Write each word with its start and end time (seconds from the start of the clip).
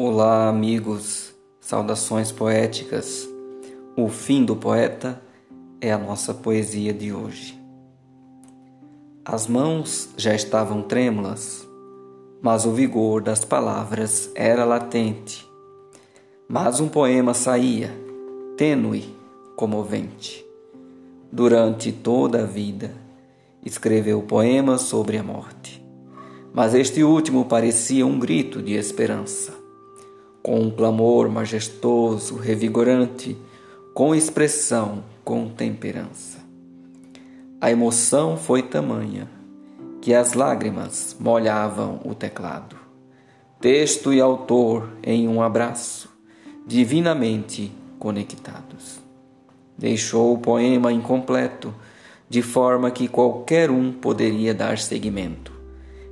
Olá, 0.00 0.48
amigos, 0.48 1.34
saudações 1.58 2.30
poéticas. 2.30 3.28
O 3.96 4.08
fim 4.08 4.44
do 4.44 4.54
poeta 4.54 5.20
é 5.80 5.90
a 5.90 5.98
nossa 5.98 6.32
poesia 6.32 6.92
de 6.94 7.12
hoje. 7.12 7.60
As 9.24 9.48
mãos 9.48 10.10
já 10.16 10.32
estavam 10.36 10.82
trêmulas, 10.82 11.66
mas 12.40 12.64
o 12.64 12.70
vigor 12.70 13.20
das 13.20 13.44
palavras 13.44 14.30
era 14.36 14.64
latente. 14.64 15.44
Mas 16.48 16.78
um 16.78 16.88
poema 16.88 17.34
saía, 17.34 17.90
tênue, 18.56 19.16
comovente. 19.56 20.46
Durante 21.32 21.90
toda 21.90 22.42
a 22.42 22.46
vida, 22.46 22.92
escreveu 23.66 24.22
poemas 24.22 24.82
sobre 24.82 25.18
a 25.18 25.24
morte. 25.24 25.84
Mas 26.54 26.72
este 26.72 27.02
último 27.02 27.46
parecia 27.46 28.06
um 28.06 28.16
grito 28.16 28.62
de 28.62 28.74
esperança 28.74 29.57
com 30.48 30.60
um 30.60 30.70
clamor 30.70 31.28
majestoso, 31.28 32.36
revigorante, 32.36 33.36
com 33.92 34.14
expressão, 34.14 35.04
com 35.22 35.46
temperança. 35.46 36.38
A 37.60 37.70
emoção 37.70 38.34
foi 38.34 38.62
tamanha 38.62 39.28
que 40.00 40.14
as 40.14 40.32
lágrimas 40.32 41.14
molhavam 41.20 42.00
o 42.02 42.14
teclado. 42.14 42.76
Texto 43.60 44.10
e 44.10 44.22
autor 44.22 44.88
em 45.02 45.28
um 45.28 45.42
abraço, 45.42 46.08
divinamente 46.66 47.70
conectados. 47.98 49.00
Deixou 49.76 50.32
o 50.32 50.38
poema 50.38 50.90
incompleto, 50.90 51.74
de 52.26 52.40
forma 52.40 52.90
que 52.90 53.06
qualquer 53.06 53.70
um 53.70 53.92
poderia 53.92 54.54
dar 54.54 54.78
seguimento. 54.78 55.52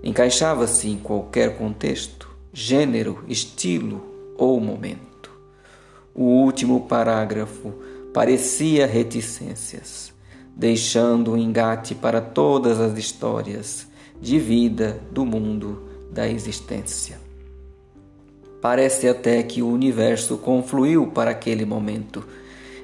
Encaixava-se 0.03 0.91
em 0.91 0.99
qualquer 0.99 1.57
contexto, 1.57 2.29
gênero, 2.53 3.25
estilo, 3.29 4.16
ou 4.39 4.61
momento. 4.61 5.31
O 6.15 6.23
último 6.23 6.87
parágrafo 6.87 7.75
parecia 8.15 8.87
reticências, 8.87 10.15
deixando 10.57 11.33
um 11.33 11.37
engate 11.37 11.95
para 11.95 12.23
todas 12.23 12.81
as 12.81 12.97
histórias 12.97 13.87
de 14.19 14.39
vida 14.39 14.99
do 15.11 15.27
mundo 15.27 15.83
da 16.11 16.27
existência. 16.27 17.21
Parece 18.63 19.07
até 19.07 19.43
que 19.43 19.61
o 19.61 19.69
universo 19.69 20.39
confluiu 20.39 21.09
para 21.09 21.33
aquele 21.33 21.67
momento 21.67 22.27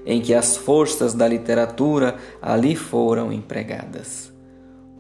em 0.05 0.21
que 0.21 0.35
as 0.35 0.59
forças 0.59 1.15
da 1.15 1.27
literatura 1.27 2.17
ali 2.43 2.77
foram 2.77 3.33
empregadas. 3.33 4.31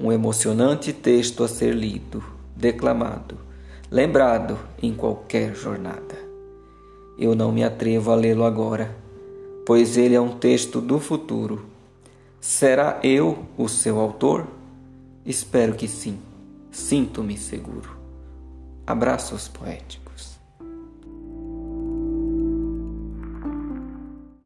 Um 0.00 0.10
emocionante 0.10 0.90
texto 0.90 1.44
a 1.44 1.48
ser 1.48 1.74
lido, 1.74 2.24
declamado, 2.56 3.36
lembrado 3.90 4.58
em 4.82 4.94
qualquer 4.94 5.54
jornada 5.54 6.31
eu 7.22 7.36
não 7.36 7.52
me 7.52 7.62
atrevo 7.62 8.10
a 8.10 8.16
lê-lo 8.16 8.42
agora, 8.42 8.96
pois 9.64 9.96
ele 9.96 10.16
é 10.16 10.20
um 10.20 10.36
texto 10.38 10.80
do 10.80 10.98
futuro. 10.98 11.64
Será 12.40 12.98
eu 13.04 13.44
o 13.56 13.68
seu 13.68 14.00
autor? 14.00 14.48
Espero 15.24 15.74
que 15.74 15.86
sim. 15.86 16.18
Sinto-me 16.72 17.38
seguro. 17.38 17.96
Abraços 18.84 19.46
poéticos. 19.46 20.11